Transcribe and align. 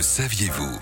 Le 0.00 0.04
saviez-vous 0.04 0.80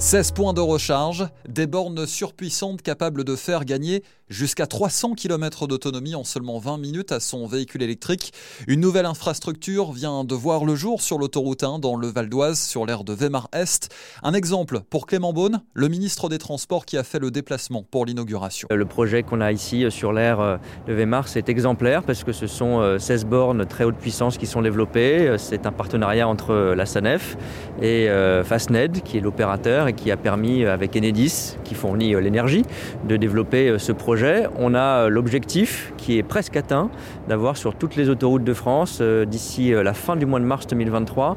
16 0.00 0.30
points 0.30 0.52
de 0.52 0.60
recharge, 0.60 1.26
des 1.48 1.66
bornes 1.66 2.06
surpuissantes 2.06 2.82
capables 2.82 3.24
de 3.24 3.34
faire 3.34 3.64
gagner 3.64 4.04
jusqu'à 4.28 4.66
300 4.66 5.14
km 5.14 5.66
d'autonomie 5.66 6.14
en 6.14 6.22
seulement 6.22 6.58
20 6.58 6.78
minutes 6.78 7.12
à 7.12 7.20
son 7.20 7.46
véhicule 7.46 7.82
électrique. 7.82 8.32
Une 8.66 8.80
nouvelle 8.80 9.06
infrastructure 9.06 9.92
vient 9.92 10.24
de 10.24 10.34
voir 10.34 10.64
le 10.64 10.74
jour 10.74 11.02
sur 11.02 11.18
l'autoroute 11.18 11.62
1 11.62 11.78
dans 11.78 11.96
le 11.96 12.08
Val 12.08 12.28
d'Oise 12.28 12.60
sur 12.60 12.86
l'aire 12.86 13.04
de 13.04 13.12
Weimar-Est. 13.12 13.88
Un 14.22 14.34
exemple 14.34 14.80
pour 14.90 15.06
Clément 15.06 15.32
Beaune, 15.32 15.62
le 15.74 15.88
ministre 15.88 16.28
des 16.28 16.38
Transports 16.38 16.84
qui 16.86 16.96
a 16.96 17.02
fait 17.02 17.18
le 17.18 17.30
déplacement 17.30 17.82
pour 17.82 18.06
l'inauguration. 18.06 18.68
Le 18.70 18.84
projet 18.84 19.22
qu'on 19.22 19.40
a 19.40 19.52
ici 19.52 19.84
euh, 19.84 19.90
sur 19.90 20.12
l'aire 20.12 20.40
euh, 20.40 20.56
de 20.86 20.92
Weimar, 20.92 21.26
c'est 21.28 21.48
exemplaire 21.48 22.02
parce 22.02 22.22
que 22.22 22.32
ce 22.32 22.46
sont 22.46 22.98
16 22.98 23.24
euh, 23.24 23.26
bornes 23.26 23.66
très 23.66 23.84
haute 23.84 23.96
puissance 23.96 24.38
qui 24.38 24.46
sont 24.46 24.62
développées. 24.62 25.36
C'est 25.38 25.66
un 25.66 25.72
partenariat 25.72 26.28
entre 26.28 26.74
la 26.76 26.86
SANEF 26.86 27.36
et 27.82 28.08
Fastned 28.44 29.02
qui 29.02 29.18
est 29.18 29.20
l'opérateur 29.20 29.87
qui 29.92 30.10
a 30.10 30.16
permis, 30.16 30.64
euh, 30.64 30.72
avec 30.72 30.96
Enedis, 30.96 31.56
qui 31.64 31.74
fournit 31.74 32.14
euh, 32.14 32.20
l'énergie, 32.20 32.64
de 33.06 33.16
développer 33.16 33.68
euh, 33.68 33.78
ce 33.78 33.92
projet. 33.92 34.46
On 34.58 34.74
a 34.74 35.08
l'objectif, 35.08 35.92
qui 35.96 36.18
est 36.18 36.22
presque 36.22 36.56
atteint, 36.56 36.90
d'avoir 37.28 37.56
sur 37.56 37.74
toutes 37.74 37.96
les 37.96 38.08
autoroutes 38.08 38.44
de 38.44 38.54
France, 38.54 39.02
d'ici 39.26 39.70
la 39.70 39.92
fin 39.92 40.16
du 40.16 40.26
mois 40.26 40.40
de 40.40 40.44
mars 40.44 40.66
2023, 40.66 41.36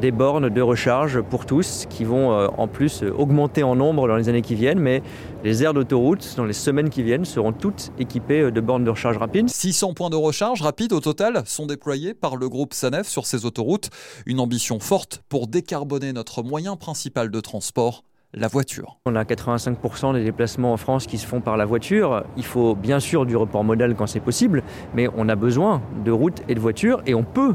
des 0.00 0.10
bornes 0.10 0.48
de 0.48 0.60
recharge 0.60 1.20
pour 1.22 1.46
tous, 1.46 1.86
qui 1.88 2.04
vont 2.04 2.30
en 2.30 2.68
plus 2.68 3.02
augmenter 3.02 3.62
en 3.62 3.74
nombre 3.74 4.08
dans 4.08 4.16
les 4.16 4.28
années 4.28 4.42
qui 4.42 4.54
viennent, 4.54 4.78
mais 4.78 5.02
les 5.44 5.64
aires 5.64 5.74
d'autoroute, 5.74 6.34
dans 6.36 6.44
les 6.44 6.52
semaines 6.52 6.88
qui 6.88 7.02
viennent, 7.02 7.24
seront 7.24 7.52
toutes 7.52 7.92
équipées 7.98 8.50
de 8.50 8.60
bornes 8.60 8.84
de 8.84 8.90
recharge 8.90 9.18
rapide. 9.18 9.48
600 9.48 9.94
points 9.94 10.10
de 10.10 10.16
recharge 10.16 10.62
rapide 10.62 10.92
au 10.92 11.00
total 11.00 11.42
sont 11.46 11.66
déployés 11.66 12.14
par 12.14 12.36
le 12.36 12.48
groupe 12.48 12.74
SANEF 12.74 13.08
sur 13.08 13.26
ces 13.26 13.44
autoroutes. 13.44 13.90
Une 14.26 14.38
ambition 14.38 14.78
forte 14.78 15.22
pour 15.28 15.48
décarboner 15.48 16.12
notre 16.12 16.42
moyen 16.42 16.76
principal 16.76 17.30
de 17.30 17.40
transport 17.40 18.04
la 18.34 18.48
voiture. 18.48 18.98
On 19.04 19.14
a 19.14 19.24
85% 19.24 20.14
des 20.14 20.24
déplacements 20.24 20.72
en 20.72 20.76
France 20.76 21.06
qui 21.06 21.18
se 21.18 21.26
font 21.26 21.40
par 21.40 21.56
la 21.56 21.64
voiture. 21.64 22.24
Il 22.36 22.44
faut 22.44 22.74
bien 22.74 23.00
sûr 23.00 23.26
du 23.26 23.36
report 23.36 23.64
modal 23.64 23.94
quand 23.94 24.06
c'est 24.06 24.20
possible, 24.20 24.62
mais 24.94 25.08
on 25.16 25.28
a 25.28 25.36
besoin 25.36 25.82
de 26.04 26.10
routes 26.10 26.42
et 26.48 26.54
de 26.54 26.60
voitures 26.60 27.02
et 27.06 27.14
on 27.14 27.24
peut 27.24 27.54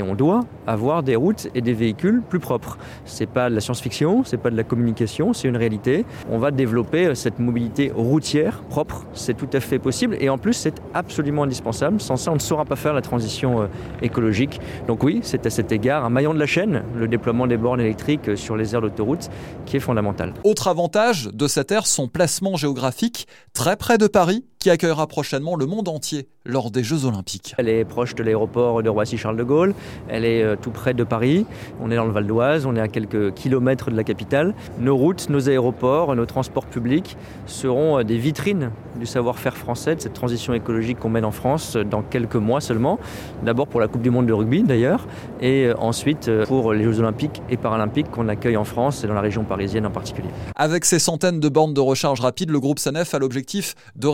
et 0.00 0.02
on 0.02 0.14
doit 0.14 0.40
avoir 0.66 1.02
des 1.02 1.14
routes 1.14 1.48
et 1.54 1.60
des 1.60 1.74
véhicules 1.74 2.22
plus 2.26 2.40
propres. 2.40 2.78
C'est 3.04 3.26
pas 3.26 3.50
de 3.50 3.54
la 3.54 3.60
science-fiction, 3.60 4.24
c'est 4.24 4.38
pas 4.38 4.50
de 4.50 4.56
la 4.56 4.64
communication, 4.64 5.34
c'est 5.34 5.46
une 5.46 5.58
réalité. 5.58 6.06
On 6.30 6.38
va 6.38 6.50
développer 6.50 7.06
euh, 7.06 7.14
cette 7.14 7.38
mobilité 7.38 7.92
routière 7.94 8.62
propre, 8.62 9.04
c'est 9.12 9.36
tout 9.36 9.48
à 9.52 9.60
fait 9.60 9.78
possible 9.78 10.16
et 10.18 10.30
en 10.30 10.38
plus 10.38 10.54
c'est 10.54 10.80
absolument 10.94 11.42
indispensable. 11.42 12.00
Sans 12.00 12.16
ça, 12.16 12.30
on 12.30 12.34
ne 12.34 12.40
saura 12.40 12.64
pas 12.64 12.76
faire 12.76 12.94
la 12.94 13.02
transition 13.02 13.62
euh, 13.62 13.66
écologique. 14.00 14.58
Donc 14.88 15.02
oui, 15.02 15.20
c'est 15.22 15.44
à 15.44 15.50
cet 15.50 15.70
égard 15.70 16.04
un 16.04 16.10
maillon 16.10 16.32
de 16.32 16.38
la 16.38 16.46
chaîne, 16.46 16.82
le 16.96 17.06
déploiement 17.06 17.46
des 17.46 17.58
bornes 17.58 17.80
électriques 17.80 18.28
euh, 18.28 18.36
sur 18.36 18.56
les 18.56 18.74
aires 18.74 18.80
d'autoroute, 18.80 19.28
qui 19.66 19.76
est 19.76 19.80
fondamental. 19.80 20.32
Autre 20.44 20.68
avantage 20.68 21.28
de 21.32 21.46
cette 21.46 21.70
aire, 21.72 21.86
son 21.86 22.08
placement 22.08 22.56
géographique 22.56 23.26
très 23.52 23.76
près 23.76 23.98
de 23.98 24.06
Paris 24.06 24.46
qui 24.60 24.68
accueillera 24.68 25.06
prochainement 25.06 25.56
le 25.56 25.64
monde 25.64 25.88
entier 25.88 26.28
lors 26.44 26.70
des 26.70 26.82
Jeux 26.82 27.06
Olympiques. 27.06 27.54
Elle 27.56 27.68
est 27.68 27.84
proche 27.86 28.14
de 28.14 28.22
l'aéroport 28.22 28.82
de 28.82 28.90
Roissy-Charles 28.90 29.36
de 29.36 29.42
Gaulle, 29.42 29.74
elle 30.08 30.26
est 30.26 30.42
euh, 30.42 30.54
tout 30.54 30.70
près 30.70 30.92
de 30.92 31.02
Paris, 31.02 31.46
on 31.80 31.90
est 31.90 31.96
dans 31.96 32.04
le 32.04 32.12
Val 32.12 32.26
d'Oise, 32.26 32.66
on 32.66 32.76
est 32.76 32.80
à 32.80 32.88
quelques 32.88 33.32
kilomètres 33.32 33.90
de 33.90 33.96
la 33.96 34.04
capitale. 34.04 34.54
Nos 34.78 34.96
routes, 34.98 35.30
nos 35.30 35.48
aéroports, 35.48 36.14
nos 36.14 36.26
transports 36.26 36.66
publics 36.66 37.16
seront 37.46 38.00
euh, 38.00 38.02
des 38.04 38.18
vitrines 38.18 38.70
du 38.98 39.06
savoir-faire 39.06 39.56
français, 39.56 39.96
de 39.96 40.00
cette 40.02 40.12
transition 40.12 40.52
écologique 40.52 40.98
qu'on 40.98 41.08
mène 41.08 41.24
en 41.24 41.30
France 41.30 41.76
euh, 41.76 41.84
dans 41.84 42.02
quelques 42.02 42.36
mois 42.36 42.60
seulement. 42.60 42.98
D'abord 43.42 43.66
pour 43.66 43.80
la 43.80 43.88
Coupe 43.88 44.02
du 44.02 44.10
Monde 44.10 44.26
de 44.26 44.34
rugby 44.34 44.62
d'ailleurs, 44.62 45.06
et 45.40 45.70
ensuite 45.78 46.30
pour 46.44 46.74
les 46.74 46.84
Jeux 46.84 46.98
Olympiques 46.98 47.40
et 47.48 47.56
Paralympiques 47.56 48.10
qu'on 48.10 48.28
accueille 48.28 48.58
en 48.58 48.64
France 48.64 49.04
et 49.04 49.06
dans 49.06 49.14
la 49.14 49.22
région 49.22 49.44
parisienne 49.44 49.86
en 49.86 49.90
particulier. 49.90 50.28
Avec 50.56 50.84
ces 50.84 50.98
centaines 50.98 51.40
de 51.40 51.48
bornes 51.48 51.72
de 51.72 51.80
recharge 51.80 52.20
rapide, 52.20 52.50
le 52.50 52.60
groupe 52.60 52.78
Sanef 52.78 53.14
a 53.14 53.18
l'objectif 53.18 53.74
de 53.96 54.06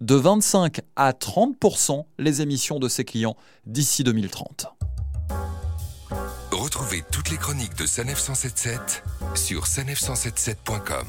de 0.00 0.14
25 0.14 0.80
à 0.96 1.12
30% 1.12 2.04
les 2.18 2.42
émissions 2.42 2.78
de 2.78 2.88
ses 2.88 3.04
clients 3.04 3.36
d'ici 3.66 4.04
2030. 4.04 4.66
Retrouvez 6.50 7.02
toutes 7.10 7.30
les 7.30 7.36
chroniques 7.36 7.76
de 7.76 7.86
Sanef 7.86 8.18
177 8.18 9.02
sur 9.34 9.64
sanef177.com. 9.64 11.06